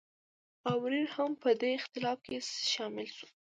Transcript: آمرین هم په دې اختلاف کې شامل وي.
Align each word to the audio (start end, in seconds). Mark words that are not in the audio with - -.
آمرین 0.71 1.07
هم 1.15 1.31
په 1.41 1.49
دې 1.61 1.69
اختلاف 1.79 2.17
کې 2.25 2.37
شامل 2.73 3.07
وي. 3.17 3.27